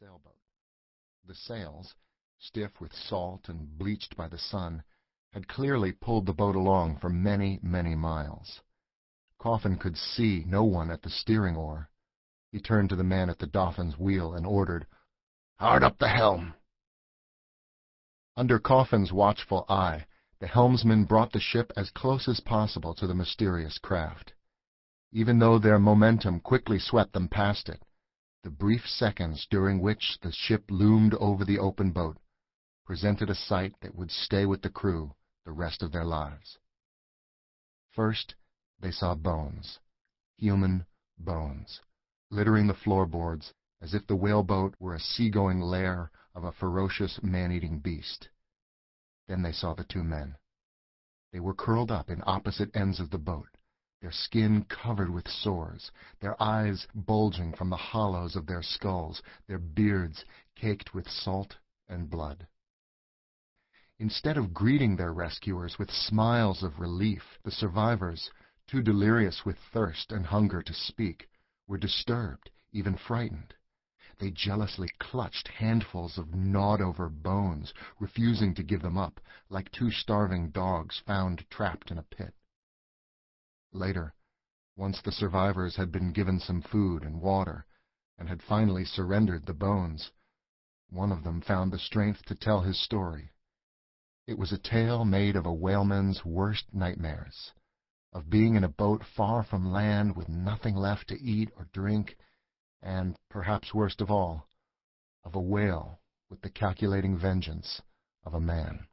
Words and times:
sailboat. 0.00 0.40
The 1.26 1.34
sails, 1.34 1.94
stiff 2.38 2.80
with 2.80 2.90
salt 2.94 3.50
and 3.50 3.76
bleached 3.76 4.16
by 4.16 4.28
the 4.28 4.38
sun, 4.38 4.82
had 5.34 5.46
clearly 5.46 5.92
pulled 5.92 6.24
the 6.24 6.32
boat 6.32 6.56
along 6.56 6.96
for 6.96 7.10
many, 7.10 7.60
many 7.62 7.94
miles. 7.94 8.62
Coffin 9.38 9.76
could 9.76 9.98
see 9.98 10.42
no 10.46 10.64
one 10.64 10.90
at 10.90 11.02
the 11.02 11.10
steering 11.10 11.54
oar. 11.54 11.90
He 12.50 12.60
turned 12.60 12.88
to 12.88 12.96
the 12.96 13.04
man 13.04 13.28
at 13.28 13.38
the 13.38 13.46
Dolphin's 13.46 13.98
wheel 13.98 14.32
and 14.32 14.46
ordered, 14.46 14.86
"Hard 15.58 15.82
up 15.82 15.98
the 15.98 16.08
helm!" 16.08 16.54
Under 18.38 18.58
Coffin's 18.58 19.12
watchful 19.12 19.66
eye, 19.68 20.06
the 20.38 20.46
helmsman 20.46 21.04
brought 21.04 21.32
the 21.32 21.40
ship 21.40 21.74
as 21.76 21.90
close 21.90 22.26
as 22.26 22.40
possible 22.40 22.94
to 22.94 23.06
the 23.06 23.14
mysterious 23.14 23.76
craft. 23.76 24.32
Even 25.12 25.40
though 25.40 25.58
their 25.58 25.78
momentum 25.78 26.40
quickly 26.40 26.78
swept 26.78 27.12
them 27.12 27.28
past 27.28 27.68
it, 27.68 27.82
the 28.42 28.50
brief 28.50 28.86
seconds 28.86 29.46
during 29.50 29.80
which 29.80 30.18
the 30.22 30.32
ship 30.32 30.64
loomed 30.70 31.14
over 31.14 31.44
the 31.44 31.58
open 31.58 31.90
boat 31.90 32.18
presented 32.84 33.28
a 33.28 33.34
sight 33.34 33.74
that 33.80 33.94
would 33.94 34.10
stay 34.10 34.46
with 34.46 34.62
the 34.62 34.70
crew 34.70 35.14
the 35.44 35.52
rest 35.52 35.82
of 35.82 35.92
their 35.92 36.04
lives. 36.04 36.58
First, 37.90 38.34
they 38.78 38.90
saw 38.90 39.14
bones, 39.14 39.78
human 40.36 40.86
bones, 41.18 41.80
littering 42.30 42.66
the 42.66 42.74
floorboards 42.74 43.52
as 43.80 43.94
if 43.94 44.06
the 44.06 44.16
whaleboat 44.16 44.74
were 44.78 44.94
a 44.94 45.00
seagoing 45.00 45.60
lair 45.60 46.10
of 46.34 46.44
a 46.44 46.52
ferocious 46.52 47.22
man-eating 47.22 47.78
beast. 47.80 48.28
Then 49.26 49.42
they 49.42 49.52
saw 49.52 49.74
the 49.74 49.84
two 49.84 50.02
men. 50.02 50.36
They 51.32 51.40
were 51.40 51.54
curled 51.54 51.90
up 51.90 52.10
in 52.10 52.22
opposite 52.26 52.74
ends 52.74 53.00
of 53.00 53.10
the 53.10 53.18
boat, 53.18 53.56
their 54.00 54.12
skin 54.12 54.64
covered 54.64 55.10
with 55.10 55.28
sores, 55.28 55.90
their 56.20 56.40
eyes 56.42 56.86
bulging 56.94 57.52
from 57.52 57.68
the 57.68 57.76
hollows 57.76 58.34
of 58.34 58.46
their 58.46 58.62
skulls, 58.62 59.22
their 59.46 59.58
beards 59.58 60.24
caked 60.54 60.94
with 60.94 61.08
salt 61.08 61.56
and 61.88 62.08
blood. 62.08 62.46
Instead 63.98 64.38
of 64.38 64.54
greeting 64.54 64.96
their 64.96 65.12
rescuers 65.12 65.78
with 65.78 65.90
smiles 65.90 66.62
of 66.62 66.80
relief, 66.80 67.38
the 67.42 67.50
survivors, 67.50 68.30
too 68.66 68.80
delirious 68.80 69.44
with 69.44 69.58
thirst 69.58 70.10
and 70.12 70.24
hunger 70.24 70.62
to 70.62 70.72
speak, 70.72 71.28
were 71.66 71.76
disturbed, 71.76 72.50
even 72.72 72.96
frightened. 72.96 73.52
They 74.18 74.30
jealously 74.30 74.88
clutched 74.98 75.48
handfuls 75.48 76.16
of 76.16 76.34
gnawed-over 76.34 77.10
bones, 77.10 77.74
refusing 77.98 78.54
to 78.54 78.62
give 78.62 78.80
them 78.80 78.96
up, 78.96 79.20
like 79.50 79.70
two 79.70 79.90
starving 79.90 80.50
dogs 80.50 81.02
found 81.06 81.44
trapped 81.50 81.90
in 81.90 81.98
a 81.98 82.02
pit. 82.02 82.34
Later, 83.72 84.12
once 84.74 85.00
the 85.00 85.12
survivors 85.12 85.76
had 85.76 85.92
been 85.92 86.10
given 86.12 86.40
some 86.40 86.60
food 86.60 87.04
and 87.04 87.20
water, 87.20 87.66
and 88.18 88.28
had 88.28 88.42
finally 88.42 88.84
surrendered 88.84 89.46
the 89.46 89.54
bones, 89.54 90.10
one 90.88 91.12
of 91.12 91.22
them 91.22 91.40
found 91.40 91.72
the 91.72 91.78
strength 91.78 92.24
to 92.24 92.34
tell 92.34 92.62
his 92.62 92.80
story 92.80 93.30
it 94.26 94.36
was 94.38 94.50
a 94.52 94.58
tale 94.58 95.04
made 95.04 95.36
of 95.36 95.46
a 95.46 95.52
whaleman's 95.52 96.24
worst 96.24 96.74
nightmares, 96.74 97.52
of 98.12 98.28
being 98.28 98.56
in 98.56 98.64
a 98.64 98.68
boat 98.68 99.04
far 99.04 99.44
from 99.44 99.70
land 99.70 100.16
with 100.16 100.28
nothing 100.28 100.74
left 100.74 101.08
to 101.08 101.20
eat 101.20 101.50
or 101.56 101.66
drink, 101.72 102.16
and, 102.82 103.16
perhaps 103.28 103.72
worst 103.72 104.00
of 104.00 104.10
all, 104.10 104.48
of 105.24 105.36
a 105.36 105.40
whale 105.40 106.00
with 106.28 106.40
the 106.42 106.50
calculating 106.50 107.16
vengeance 107.16 107.82
of 108.24 108.34
a 108.34 108.40
man. 108.40 108.88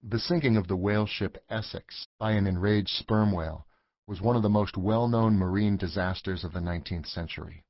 The 0.00 0.20
sinking 0.20 0.56
of 0.56 0.68
the 0.68 0.76
whale 0.76 1.06
ship 1.06 1.44
Essex 1.48 2.06
by 2.20 2.30
an 2.30 2.46
enraged 2.46 2.90
sperm 2.90 3.32
whale 3.32 3.66
was 4.06 4.20
one 4.20 4.36
of 4.36 4.42
the 4.42 4.48
most 4.48 4.76
well-known 4.76 5.36
marine 5.36 5.76
disasters 5.76 6.44
of 6.44 6.52
the 6.52 6.60
19th 6.60 7.08
century. 7.08 7.64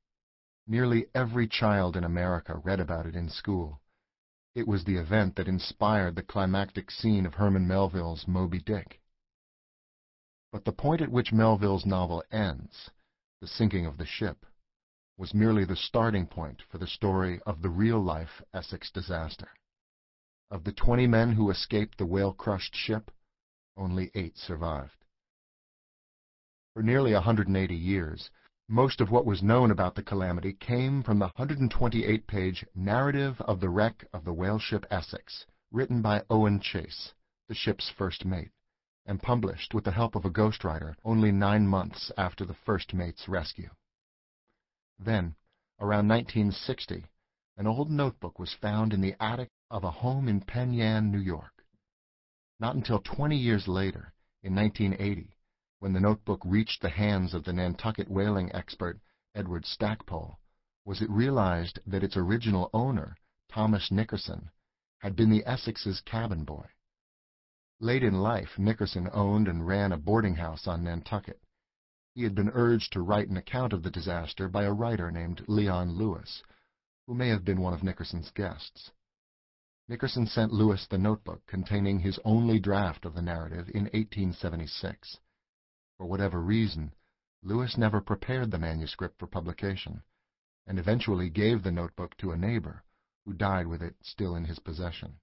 Nearly 0.67 1.07
every 1.15 1.49
child 1.49 1.97
in 1.97 2.05
America 2.05 2.59
read 2.59 2.81
about 2.81 3.07
it 3.07 3.17
in 3.17 3.31
school, 3.31 3.81
it 4.55 4.69
was 4.69 4.85
the 4.85 4.97
event 4.99 5.37
that 5.37 5.49
inspired 5.49 6.17
the 6.17 6.23
climactic 6.23 6.91
scene 6.91 7.25
of 7.25 7.33
Herman 7.33 7.67
Melville's 7.67 8.29
Moby 8.29 8.59
Dick. 8.59 9.01
But 10.53 10.67
the 10.67 10.73
point 10.73 11.01
at 11.01 11.11
which 11.11 11.33
Melville's 11.33 11.87
novel 11.87 12.23
ends, 12.31 12.91
the 13.41 13.47
sinking 13.47 13.87
of 13.87 13.97
the 13.97 14.05
ship, 14.05 14.45
was 15.17 15.33
merely 15.33 15.65
the 15.65 15.77
starting 15.77 16.27
point 16.27 16.61
for 16.61 16.77
the 16.77 16.87
story 16.87 17.41
of 17.47 17.63
the 17.63 17.71
real-life 17.71 18.43
Essex 18.53 18.91
disaster. 18.91 19.49
Of 20.51 20.65
the 20.65 20.73
20 20.73 21.07
men 21.07 21.33
who 21.33 21.51
escaped 21.51 21.99
the 21.99 22.07
whale-crushed 22.07 22.75
ship, 22.75 23.11
only 23.77 24.11
eight 24.15 24.39
survived. 24.39 25.05
For 26.73 26.83
nearly 26.83 27.13
180 27.13 27.75
years, 27.75 28.31
most 28.67 29.01
of 29.03 29.11
what 29.11 29.27
was 29.27 29.43
known 29.43 29.71
about 29.71 29.95
the 29.95 30.03
calamity 30.03 30.55
came 30.55 31.03
from 31.03 31.19
the 31.19 31.29
128-page 31.31 32.65
Narrative 32.75 33.41
of 33.43 33.61
the 33.61 33.69
Wreck 33.69 34.07
of 34.13 34.25
the 34.25 34.33
Whale 34.33 34.59
Ship 34.59 34.87
Essex, 34.91 35.45
written 35.71 36.01
by 36.01 36.25
Owen 36.31 36.61
Chase, 36.61 37.13
the 37.49 37.55
ship's 37.55 37.91
first 37.91 38.25
mate, 38.25 38.53
and 39.05 39.23
published 39.23 39.75
with 39.75 39.85
the 39.85 39.91
help 39.91 40.15
of 40.15 40.25
a 40.25 40.31
ghostwriter 40.31 40.95
only 41.05 41.31
nine 41.31 41.67
months 41.67 42.11
after 42.17 42.45
the 42.45 42.55
first 42.55 42.95
mate's 42.95 43.29
rescue. 43.29 43.71
Then, 44.99 45.35
around 45.79 46.09
1960, 46.09 47.05
an 47.59 47.67
old 47.67 47.91
notebook 47.91 48.39
was 48.39 48.55
found 48.63 48.93
in 48.93 49.01
the 49.01 49.17
attic 49.21 49.51
of 49.69 49.83
a 49.83 49.91
home 49.91 50.29
in 50.29 50.41
Penn 50.41 50.73
Yan, 50.73 51.11
New 51.11 51.19
York. 51.19 51.65
Not 52.61 52.77
until 52.77 53.01
20 53.01 53.37
years 53.37 53.67
later, 53.67 54.15
in 54.45 54.55
1980, 54.55 55.37
when 55.81 55.93
the 55.93 55.99
notebook 55.99 56.41
reached 56.45 56.81
the 56.81 56.89
hands 56.89 57.35
of 57.35 57.43
the 57.43 57.53
Nantucket 57.53 58.09
whaling 58.09 58.55
expert 58.55 59.01
Edward 59.35 59.67
Stackpole, 59.67 60.39
was 60.85 61.03
it 61.03 61.11
realized 61.11 61.81
that 61.85 62.05
its 62.05 62.17
original 62.17 62.71
owner, 62.73 63.17
Thomas 63.49 63.91
Nickerson, 63.91 64.53
had 64.99 65.17
been 65.17 65.29
the 65.29 65.45
Essex's 65.45 66.01
cabin 66.03 66.45
boy. 66.45 66.67
Late 67.81 68.05
in 68.05 68.21
life, 68.21 68.57
Nickerson 68.57 69.11
owned 69.13 69.49
and 69.49 69.67
ran 69.67 69.91
a 69.91 69.97
boarding 69.97 70.37
house 70.37 70.69
on 70.69 70.85
Nantucket. 70.85 71.43
He 72.15 72.23
had 72.23 72.37
been 72.37 72.51
urged 72.51 72.93
to 72.93 73.03
write 73.03 73.29
an 73.29 73.37
account 73.37 73.73
of 73.73 73.83
the 73.83 73.91
disaster 73.91 74.49
by 74.49 74.63
a 74.63 74.73
writer 74.73 75.11
named 75.11 75.45
Leon 75.49 75.91
Lewis, 75.91 76.45
who 77.09 77.15
may 77.15 77.31
have 77.31 77.43
been 77.43 77.63
one 77.63 77.73
of 77.73 77.83
Nickerson's 77.83 78.31
guests. 78.33 78.91
Nickerson 79.89 80.27
sent 80.27 80.53
Lewis 80.53 80.87
the 80.87 80.99
notebook 80.99 81.41
containing 81.47 82.01
his 82.01 82.21
only 82.23 82.61
draft 82.61 83.07
of 83.07 83.15
the 83.15 83.23
narrative 83.23 83.67
in 83.71 83.85
1876. 83.85 85.19
For 85.97 86.05
whatever 86.05 86.43
reason, 86.43 86.93
Lewis 87.43 87.79
never 87.79 88.03
prepared 88.03 88.51
the 88.51 88.59
manuscript 88.59 89.19
for 89.19 89.27
publication, 89.27 90.03
and 90.67 90.79
eventually 90.79 91.31
gave 91.31 91.63
the 91.63 91.73
notebook 91.73 92.15
to 92.19 92.31
a 92.31 92.37
neighbor, 92.37 92.85
who 93.25 93.33
died 93.33 93.69
with 93.69 93.83
it 93.83 93.97
still 94.03 94.37
in 94.37 94.45
his 94.45 94.59
possession. 94.59 95.19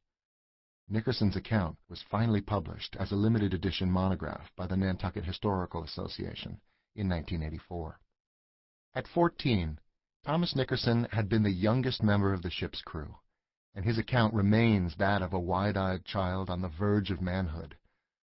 Nickerson's 0.90 1.36
account 1.36 1.78
was 1.88 2.02
finally 2.10 2.42
published 2.42 2.96
as 2.96 3.12
a 3.12 3.16
limited 3.16 3.54
edition 3.54 3.92
monograph 3.92 4.50
by 4.56 4.66
the 4.66 4.76
Nantucket 4.76 5.24
Historical 5.24 5.84
Association 5.84 6.60
in 6.96 7.08
1984. 7.08 8.00
At 8.96 9.08
14, 9.08 9.80
Thomas 10.26 10.56
Nickerson 10.56 11.04
had 11.12 11.30
been 11.30 11.44
the 11.44 11.52
youngest 11.52 12.02
member 12.02 12.34
of 12.34 12.42
the 12.42 12.50
ship's 12.50 12.82
crew, 12.82 13.16
and 13.76 13.86
his 13.86 14.00
account 14.00 14.34
remains 14.34 14.96
that 14.96 15.22
of 15.22 15.34
a 15.34 15.40
wide-eyed 15.40 16.04
child 16.04 16.50
on 16.50 16.62
the 16.62 16.68
verge 16.68 17.12
of 17.12 17.22
manhood, 17.22 17.78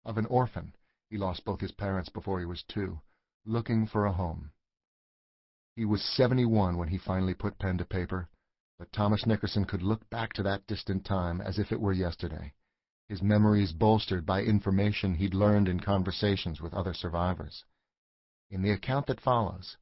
of 0.03 0.17
an 0.17 0.25
orphan 0.25 0.75
he 1.11 1.19
lost 1.19 1.45
both 1.45 1.61
his 1.61 1.73
parents 1.73 2.09
before 2.09 2.39
he 2.39 2.47
was 2.47 2.63
two, 2.63 3.03
looking 3.45 3.87
for 3.87 4.07
a 4.07 4.13
home. 4.15 4.51
He 5.77 5.85
was 5.85 6.03
71 6.03 6.79
when 6.79 6.89
he 6.89 6.97
finally 6.97 7.35
put 7.35 7.59
pen 7.59 7.77
to 7.77 7.85
paper, 7.85 8.31
but 8.79 8.91
Thomas 8.93 9.27
Nickerson 9.27 9.67
could 9.67 9.83
look 9.83 10.09
back 10.09 10.33
to 10.33 10.43
that 10.43 10.67
distant 10.67 11.05
time 11.05 11.43
as 11.43 11.59
if 11.59 11.71
it 11.71 11.83
were 11.83 11.93
yesterday, 11.93 12.55
his 13.11 13.21
memories 13.21 13.73
bolstered 13.75 14.25
by 14.25 14.43
information 14.43 15.17
he'd 15.17 15.35
learned 15.35 15.69
in 15.69 15.81
conversations 15.81 16.63
with 16.63 16.73
other 16.73 16.95
survivors. 16.95 17.67
In 18.49 18.63
the 18.63 18.71
account 18.71 19.07
that 19.09 19.21
follows, 19.21 19.77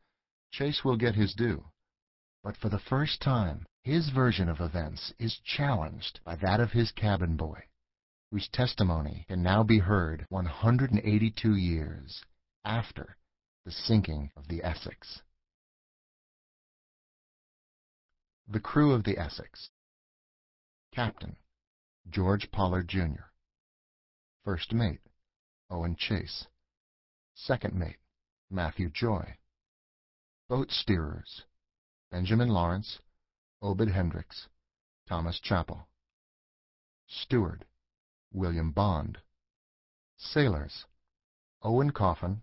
Chase 0.50 0.84
will 0.84 0.96
get 0.96 1.14
his 1.14 1.32
due, 1.32 1.64
but 2.43 2.56
for 2.56 2.69
the 2.69 2.78
first 2.78 3.20
time, 3.20 3.67
his 3.82 4.11
version 4.11 4.49
of 4.49 4.61
events 4.61 5.12
is 5.19 5.40
challenged 5.44 6.20
by 6.25 6.37
that 6.37 6.61
of 6.61 6.73
his 6.73 6.93
cabin 6.93 7.37
boy 7.37 7.64
whose 8.31 8.49
testimony 8.49 9.25
can 9.29 9.43
now 9.43 9.62
be 9.62 9.79
heard 9.79 10.26
182 10.29 11.55
years 11.56 12.25
after 12.64 13.17
the 13.64 13.70
sinking 13.70 14.31
of 14.37 14.49
the 14.49 14.62
Essex. 14.62 15.23
The 18.46 18.61
crew 18.61 18.93
of 18.93 19.05
the 19.05 19.19
Essex 19.19 19.70
Captain 20.94 21.37
George 22.11 22.50
Pollard, 22.50 22.88
Jr. 22.88 23.31
First 24.44 24.73
Mate 24.73 25.00
Owen 25.70 25.96
Chase 25.96 26.46
Second 27.34 27.75
Mate 27.75 27.99
Matthew 28.50 28.88
Joy 28.91 29.37
Boat 30.49 30.69
Steerers 30.69 31.43
Benjamin 32.10 32.49
Lawrence 32.49 33.00
Obed 33.60 33.90
Hendricks 33.90 34.49
Thomas 35.06 35.38
Chappell 35.40 35.88
Steward 37.06 37.66
William 38.32 38.72
Bond. 38.72 39.19
Sailors 40.16 40.87
Owen 41.60 41.90
Coffin, 41.90 42.40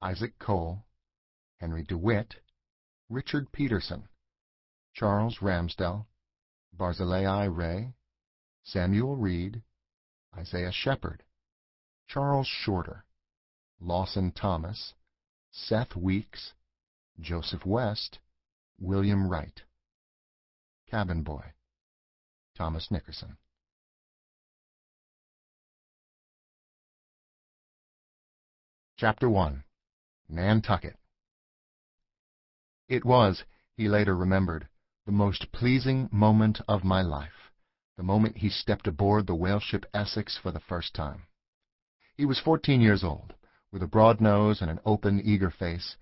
Isaac 0.00 0.38
Cole, 0.38 0.84
Henry 1.56 1.82
DeWitt, 1.82 2.36
Richard 3.08 3.50
Peterson, 3.50 4.08
Charles 4.94 5.38
Ramsdell, 5.38 6.06
Barzillai 6.72 7.46
Ray, 7.46 7.94
Samuel 8.62 9.16
Reed, 9.16 9.62
Isaiah 10.36 10.70
Shepard, 10.70 11.24
Charles 12.06 12.46
Shorter, 12.46 13.04
Lawson 13.80 14.30
Thomas, 14.30 14.94
Seth 15.50 15.96
Weeks, 15.96 16.52
Joseph 17.18 17.66
West, 17.66 18.20
William 18.82 19.28
Wright. 19.28 19.62
Cabin 20.90 21.22
Boy, 21.22 21.52
Thomas 22.56 22.90
Nickerson. 22.90 23.36
Chapter 28.96 29.30
1 29.30 29.62
Nantucket 30.28 30.98
It 32.88 33.04
was, 33.04 33.44
he 33.76 33.88
later 33.88 34.16
remembered, 34.16 34.66
the 35.06 35.12
most 35.12 35.52
pleasing 35.52 36.08
moment 36.10 36.60
of 36.66 36.82
my 36.82 37.02
life, 37.02 37.52
the 37.96 38.02
moment 38.02 38.38
he 38.38 38.48
stepped 38.50 38.88
aboard 38.88 39.28
the 39.28 39.36
whaleship 39.36 39.84
Essex 39.94 40.36
for 40.36 40.50
the 40.50 40.58
first 40.58 40.92
time. 40.92 41.28
He 42.16 42.24
was 42.24 42.40
fourteen 42.40 42.80
years 42.80 43.04
old, 43.04 43.34
with 43.70 43.84
a 43.84 43.86
broad 43.86 44.20
nose 44.20 44.60
and 44.60 44.68
an 44.68 44.80
open, 44.84 45.20
eager 45.24 45.52
face, 45.52 45.96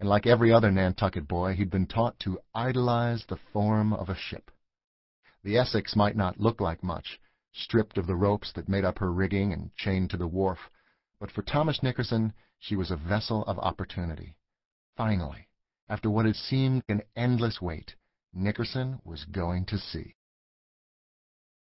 and 0.00 0.08
like 0.08 0.26
every 0.26 0.52
other 0.52 0.70
Nantucket 0.70 1.28
boy, 1.28 1.54
he'd 1.54 1.70
been 1.70 1.86
taught 1.86 2.18
to 2.20 2.40
idolize 2.54 3.24
the 3.28 3.38
form 3.52 3.92
of 3.92 4.08
a 4.08 4.16
ship. 4.16 4.50
The 5.42 5.56
Essex 5.56 5.94
might 5.94 6.16
not 6.16 6.40
look 6.40 6.60
like 6.60 6.82
much, 6.82 7.20
stripped 7.52 7.98
of 7.98 8.06
the 8.06 8.16
ropes 8.16 8.52
that 8.54 8.68
made 8.68 8.84
up 8.84 8.98
her 8.98 9.12
rigging 9.12 9.52
and 9.52 9.74
chained 9.76 10.10
to 10.10 10.16
the 10.16 10.26
wharf, 10.26 10.58
but 11.20 11.30
for 11.30 11.42
Thomas 11.42 11.82
Nickerson 11.82 12.32
she 12.58 12.76
was 12.76 12.90
a 12.90 12.96
vessel 12.96 13.44
of 13.44 13.58
opportunity. 13.58 14.36
Finally, 14.96 15.48
after 15.88 16.10
what 16.10 16.26
had 16.26 16.36
seemed 16.36 16.82
an 16.88 17.02
endless 17.14 17.60
wait, 17.60 17.94
Nickerson 18.32 19.00
was 19.04 19.24
going 19.26 19.64
to 19.66 19.78
sea. 19.78 20.16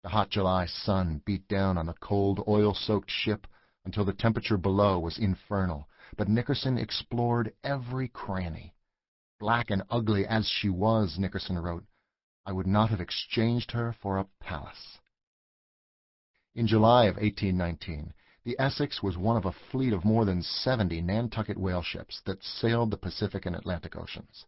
The 0.03 0.09
hot 0.09 0.29
July 0.29 0.65
sun 0.65 1.21
beat 1.25 1.47
down 1.47 1.77
on 1.77 1.85
the 1.85 1.93
cold, 1.93 2.43
oil-soaked 2.47 3.11
ship 3.11 3.45
until 3.83 4.05
the 4.05 4.13
temperature 4.13 4.57
below 4.57 4.99
was 4.99 5.17
infernal, 5.17 5.87
but 6.17 6.29
Nickerson 6.29 6.77
explored 6.77 7.53
every 7.63 8.07
cranny. 8.07 8.73
Black 9.39 9.69
and 9.69 9.83
ugly 9.89 10.25
as 10.25 10.47
she 10.47 10.69
was, 10.69 11.19
Nickerson 11.19 11.59
wrote, 11.59 11.85
I 12.45 12.51
would 12.51 12.67
not 12.67 12.89
have 12.89 13.01
exchanged 13.01 13.71
her 13.71 13.91
for 13.91 14.17
a 14.17 14.27
palace. 14.39 14.99
In 16.53 16.67
July 16.67 17.05
of 17.05 17.15
1819, 17.15 18.13
the 18.45 18.55
Essex 18.59 19.01
was 19.01 19.17
one 19.17 19.35
of 19.35 19.45
a 19.45 19.51
fleet 19.51 19.91
of 19.91 20.05
more 20.05 20.23
than 20.23 20.41
70 20.41 21.01
Nantucket 21.01 21.57
whale 21.57 21.81
ships 21.81 22.21
that 22.25 22.43
sailed 22.43 22.91
the 22.91 22.97
Pacific 22.97 23.45
and 23.45 23.55
Atlantic 23.55 23.95
Oceans. 23.95 24.45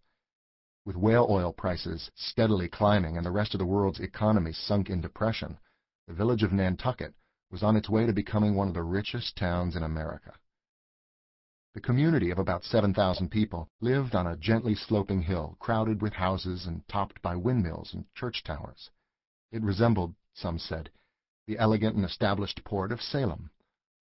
With 0.86 0.96
whale 0.96 1.28
oil 1.30 1.52
prices 1.52 2.12
steadily 2.16 2.70
climbing 2.70 3.18
and 3.18 3.26
the 3.26 3.32
rest 3.32 3.54
of 3.54 3.60
the 3.60 3.66
world's 3.66 4.00
economy 4.00 4.54
sunk 4.54 4.90
in 4.90 5.02
depression, 5.02 5.58
the 6.08 6.14
village 6.14 6.44
of 6.44 6.54
Nantucket 6.54 7.14
was 7.50 7.64
on 7.64 7.76
its 7.76 7.90
way 7.90 8.06
to 8.06 8.14
becoming 8.14 8.56
one 8.56 8.68
of 8.68 8.74
the 8.74 8.84
richest 8.84 9.36
towns 9.36 9.76
in 9.76 9.84
America. 9.84 10.34
The 11.78 11.82
community 11.82 12.32
of 12.32 12.40
about 12.40 12.64
7,000 12.64 13.30
people 13.30 13.70
lived 13.82 14.16
on 14.16 14.26
a 14.26 14.36
gently 14.36 14.74
sloping 14.74 15.22
hill 15.22 15.58
crowded 15.60 16.02
with 16.02 16.14
houses 16.14 16.66
and 16.66 16.82
topped 16.88 17.22
by 17.22 17.36
windmills 17.36 17.94
and 17.94 18.12
church 18.16 18.44
towers. 18.44 18.90
It 19.52 19.62
resembled, 19.62 20.16
some 20.34 20.58
said, 20.58 20.90
the 21.46 21.60
elegant 21.60 21.96
and 21.96 22.04
established 22.04 22.64
port 22.64 22.92
of 22.92 23.00
Salem, 23.00 23.52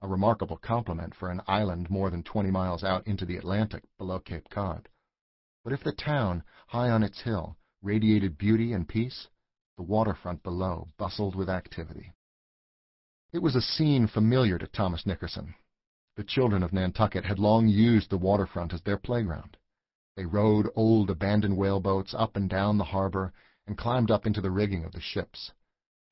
a 0.00 0.08
remarkable 0.08 0.56
compliment 0.56 1.14
for 1.14 1.28
an 1.28 1.42
island 1.46 1.90
more 1.90 2.08
than 2.08 2.22
20 2.22 2.50
miles 2.50 2.82
out 2.82 3.06
into 3.06 3.26
the 3.26 3.36
Atlantic 3.36 3.84
below 3.98 4.20
Cape 4.20 4.48
Cod. 4.48 4.88
But 5.62 5.74
if 5.74 5.84
the 5.84 5.92
town, 5.92 6.44
high 6.68 6.88
on 6.88 7.02
its 7.02 7.20
hill, 7.20 7.58
radiated 7.82 8.38
beauty 8.38 8.72
and 8.72 8.88
peace, 8.88 9.28
the 9.76 9.82
waterfront 9.82 10.42
below 10.42 10.88
bustled 10.96 11.34
with 11.34 11.50
activity. 11.50 12.14
It 13.34 13.42
was 13.42 13.54
a 13.54 13.60
scene 13.60 14.06
familiar 14.06 14.56
to 14.56 14.66
Thomas 14.66 15.04
Nickerson. 15.04 15.54
The 16.16 16.24
children 16.24 16.62
of 16.62 16.72
Nantucket 16.72 17.26
had 17.26 17.38
long 17.38 17.68
used 17.68 18.08
the 18.08 18.16
waterfront 18.16 18.72
as 18.72 18.80
their 18.80 18.96
playground. 18.96 19.58
They 20.16 20.24
rowed 20.24 20.66
old 20.74 21.10
abandoned 21.10 21.58
whaleboats 21.58 22.14
up 22.14 22.36
and 22.36 22.48
down 22.48 22.78
the 22.78 22.84
harbor 22.84 23.34
and 23.66 23.76
climbed 23.76 24.10
up 24.10 24.24
into 24.24 24.40
the 24.40 24.50
rigging 24.50 24.82
of 24.86 24.92
the 24.92 25.00
ships. 25.02 25.52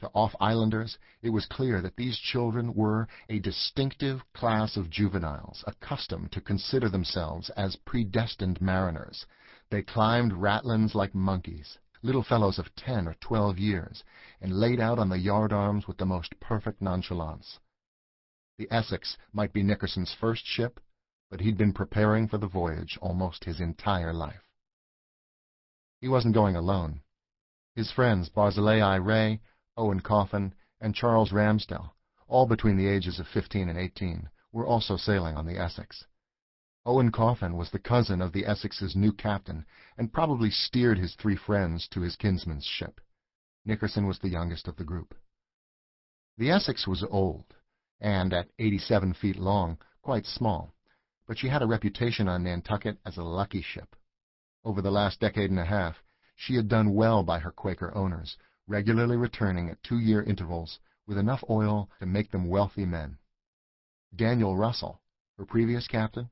To 0.01 0.11
off-islanders, 0.13 0.99
it 1.23 1.31
was 1.31 1.47
clear 1.47 1.81
that 1.81 1.97
these 1.97 2.19
children 2.19 2.75
were 2.75 3.09
a 3.31 3.39
distinctive 3.39 4.23
class 4.35 4.77
of 4.77 4.91
juveniles, 4.91 5.65
accustomed 5.67 6.33
to 6.33 6.43
consider 6.43 6.91
themselves 6.91 7.49
as 7.57 7.77
predestined 7.77 8.61
mariners. 8.61 9.25
They 9.71 9.81
climbed 9.83 10.33
ratlins 10.33 10.95
like 10.95 11.15
monkeys, 11.15 11.79
little 12.03 12.23
fellows 12.23 12.59
of 12.59 12.75
ten 12.77 13.09
or 13.09 13.15
twelve 13.23 13.59
years, 13.59 14.05
and 14.43 14.61
laid 14.61 14.81
out 14.81 14.99
on 14.99 15.09
the 15.09 15.19
yardarms 15.19 15.89
with 15.89 15.97
the 15.97 16.05
most 16.05 16.39
perfect 16.41 16.83
nonchalance. 16.83 17.59
The 18.59 18.71
Essex 18.71 19.17
might 19.33 19.53
be 19.53 19.63
Nickerson's 19.63 20.15
first 20.21 20.47
ship, 20.47 20.81
but 21.31 21.41
he'd 21.41 21.59
been 21.59 21.73
preparing 21.73 22.29
for 22.29 22.39
the 22.39 22.47
voyage 22.47 22.99
almost 23.03 23.45
his 23.45 23.61
entire 23.61 24.13
life. 24.13 24.45
He 26.01 26.09
wasn't 26.09 26.35
going 26.35 26.55
alone. 26.55 27.01
His 27.75 27.91
friends, 27.91 28.29
Barzillai 28.29 28.97
Ray, 28.97 29.41
Owen 29.77 30.01
Coffin, 30.01 30.55
and 30.81 30.95
Charles 30.95 31.33
Ramsdell, 31.33 31.95
all 32.29 32.47
between 32.47 32.77
the 32.77 32.87
ages 32.87 33.19
of 33.19 33.27
fifteen 33.27 33.69
and 33.69 33.79
eighteen, 33.79 34.29
were 34.53 34.67
also 34.67 34.97
sailing 34.97 35.37
on 35.37 35.47
the 35.47 35.59
Essex. 35.59 36.05
Owen 36.87 37.11
Coffin 37.11 37.57
was 37.57 37.71
the 37.71 37.79
cousin 37.79 38.21
of 38.21 38.33
the 38.33 38.47
Essex's 38.47 38.95
new 38.95 39.13
captain, 39.13 39.65
and 39.97 40.13
probably 40.13 40.51
steered 40.51 40.99
his 40.99 41.15
three 41.15 41.37
friends 41.37 41.89
to 41.89 42.03
his 42.03 42.15
kinsman's 42.15 42.67
ship. 42.67 43.01
Nickerson 43.65 44.07
was 44.07 44.19
the 44.19 44.29
youngest 44.29 44.69
of 44.69 44.77
the 44.77 44.85
group. 44.85 45.15
The 46.37 46.51
Essex 46.51 46.87
was 46.87 47.03
old, 47.11 47.54
and, 48.05 48.35
at 48.35 48.51
87 48.59 49.15
feet 49.15 49.37
long, 49.37 49.79
quite 50.03 50.27
small, 50.27 50.75
but 51.27 51.39
she 51.39 51.49
had 51.49 51.63
a 51.63 51.67
reputation 51.67 52.29
on 52.29 52.45
Nantucket 52.45 52.99
as 53.07 53.17
a 53.17 53.23
lucky 53.23 53.63
ship. 53.63 53.97
Over 54.63 54.83
the 54.83 54.91
last 54.91 55.21
decade 55.21 55.49
and 55.49 55.59
a 55.59 55.65
half, 55.65 56.03
she 56.37 56.57
had 56.57 56.69
done 56.69 56.93
well 56.93 57.23
by 57.23 57.39
her 57.39 57.51
Quaker 57.51 57.95
owners, 57.95 58.37
regularly 58.67 59.17
returning 59.17 59.71
at 59.71 59.83
two-year 59.83 60.23
intervals 60.23 60.81
with 61.07 61.17
enough 61.17 61.43
oil 61.49 61.89
to 61.99 62.05
make 62.05 62.31
them 62.31 62.47
wealthy 62.47 62.85
men. 62.85 63.17
Daniel 64.15 64.55
Russell, 64.55 65.01
her 65.39 65.47
previous 65.47 65.87
captain, 65.87 66.29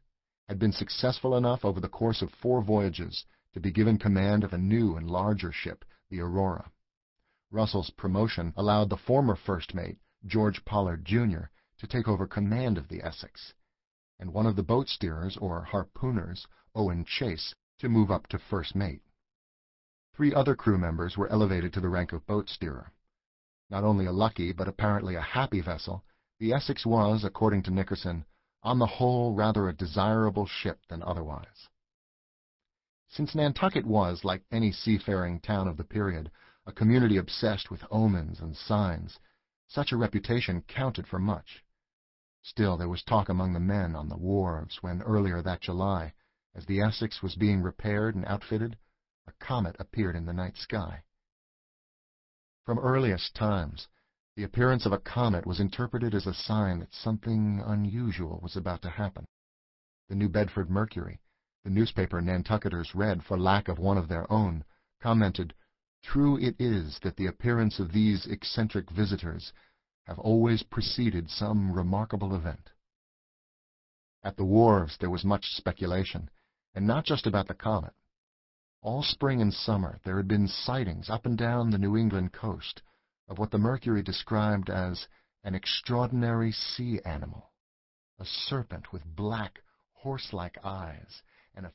had 0.48 0.58
been 0.58 0.72
successful 0.72 1.36
enough 1.38 1.64
over 1.64 1.80
the 1.80 1.88
course 1.88 2.20
of 2.20 2.30
four 2.32 2.62
voyages 2.62 3.24
to 3.54 3.60
be 3.60 3.72
given 3.72 3.96
command 3.96 4.44
of 4.44 4.52
a 4.52 4.58
new 4.58 4.94
and 4.96 5.10
larger 5.10 5.50
ship, 5.50 5.86
the 6.10 6.20
Aurora. 6.20 6.70
Russell's 7.50 7.88
promotion 7.88 8.52
allowed 8.58 8.90
the 8.90 8.98
former 8.98 9.36
first 9.36 9.74
mate, 9.74 9.96
George 10.26 10.62
Pollard, 10.66 11.06
Jr., 11.06 11.44
to 11.82 11.88
take 11.88 12.06
over 12.06 12.28
command 12.28 12.78
of 12.78 12.86
the 12.86 13.02
Essex, 13.02 13.54
and 14.20 14.32
one 14.32 14.46
of 14.46 14.54
the 14.54 14.62
boat 14.62 14.86
steerers, 14.86 15.36
or 15.42 15.64
harpooners, 15.64 16.46
Owen 16.76 17.04
Chase, 17.04 17.56
to 17.80 17.88
move 17.88 18.08
up 18.08 18.28
to 18.28 18.38
first 18.38 18.76
mate. 18.76 19.02
Three 20.14 20.32
other 20.32 20.54
crew 20.54 20.78
members 20.78 21.16
were 21.16 21.26
elevated 21.26 21.72
to 21.72 21.80
the 21.80 21.88
rank 21.88 22.12
of 22.12 22.24
boat 22.24 22.48
steerer. 22.48 22.92
Not 23.68 23.82
only 23.82 24.06
a 24.06 24.12
lucky, 24.12 24.52
but 24.52 24.68
apparently 24.68 25.16
a 25.16 25.20
happy 25.20 25.60
vessel, 25.60 26.04
the 26.38 26.52
Essex 26.52 26.86
was, 26.86 27.24
according 27.24 27.64
to 27.64 27.72
Nickerson, 27.72 28.26
on 28.62 28.78
the 28.78 28.86
whole 28.86 29.34
rather 29.34 29.68
a 29.68 29.72
desirable 29.72 30.46
ship 30.46 30.78
than 30.88 31.02
otherwise. 31.02 31.68
Since 33.08 33.34
Nantucket 33.34 33.86
was, 33.86 34.24
like 34.24 34.44
any 34.52 34.70
seafaring 34.70 35.40
town 35.40 35.66
of 35.66 35.76
the 35.76 35.84
period, 35.84 36.30
a 36.64 36.70
community 36.70 37.16
obsessed 37.16 37.72
with 37.72 37.84
omens 37.90 38.38
and 38.38 38.56
signs, 38.56 39.18
such 39.66 39.90
a 39.90 39.96
reputation 39.96 40.62
counted 40.68 41.08
for 41.08 41.18
much. 41.18 41.64
Still, 42.44 42.76
there 42.76 42.88
was 42.88 43.04
talk 43.04 43.28
among 43.28 43.52
the 43.52 43.60
men 43.60 43.94
on 43.94 44.08
the 44.08 44.16
wharves 44.16 44.82
when, 44.82 45.00
earlier 45.02 45.42
that 45.42 45.60
July, 45.60 46.12
as 46.56 46.66
the 46.66 46.80
Essex 46.80 47.22
was 47.22 47.36
being 47.36 47.62
repaired 47.62 48.16
and 48.16 48.24
outfitted, 48.24 48.76
a 49.28 49.32
comet 49.34 49.76
appeared 49.78 50.16
in 50.16 50.26
the 50.26 50.32
night 50.32 50.56
sky. 50.56 51.04
From 52.64 52.80
earliest 52.80 53.36
times, 53.36 53.86
the 54.34 54.42
appearance 54.42 54.84
of 54.86 54.92
a 54.92 54.98
comet 54.98 55.46
was 55.46 55.60
interpreted 55.60 56.16
as 56.16 56.26
a 56.26 56.34
sign 56.34 56.80
that 56.80 56.92
something 56.92 57.60
unusual 57.60 58.40
was 58.42 58.56
about 58.56 58.82
to 58.82 58.90
happen. 58.90 59.24
The 60.08 60.16
New 60.16 60.28
Bedford 60.28 60.68
Mercury, 60.68 61.20
the 61.62 61.70
newspaper 61.70 62.20
Nantucketers 62.20 62.92
read 62.92 63.22
for 63.22 63.38
lack 63.38 63.68
of 63.68 63.78
one 63.78 63.98
of 63.98 64.08
their 64.08 64.30
own, 64.32 64.64
commented, 65.00 65.54
True 66.02 66.36
it 66.38 66.56
is 66.58 66.98
that 67.04 67.14
the 67.14 67.26
appearance 67.26 67.78
of 67.78 67.92
these 67.92 68.26
eccentric 68.26 68.90
visitors 68.90 69.52
have 70.04 70.18
always 70.18 70.62
preceded 70.62 71.30
some 71.30 71.72
remarkable 71.72 72.34
event. 72.34 72.70
At 74.24 74.36
the 74.36 74.44
wharves 74.44 74.96
there 74.98 75.10
was 75.10 75.24
much 75.24 75.44
speculation, 75.54 76.30
and 76.74 76.86
not 76.86 77.04
just 77.04 77.26
about 77.26 77.48
the 77.48 77.54
comet. 77.54 77.94
All 78.80 79.02
spring 79.02 79.40
and 79.40 79.52
summer 79.52 80.00
there 80.04 80.16
had 80.16 80.28
been 80.28 80.48
sightings 80.48 81.08
up 81.08 81.26
and 81.26 81.38
down 81.38 81.70
the 81.70 81.78
New 81.78 81.96
England 81.96 82.32
coast 82.32 82.82
of 83.28 83.38
what 83.38 83.50
the 83.50 83.58
Mercury 83.58 84.02
described 84.02 84.70
as 84.70 85.06
an 85.44 85.54
extraordinary 85.54 86.52
sea 86.52 87.00
animal, 87.04 87.52
a 88.18 88.24
serpent 88.24 88.92
with 88.92 89.04
black, 89.04 89.62
horse-like 89.92 90.58
eyes 90.64 91.22
and 91.54 91.66
a 91.66 91.72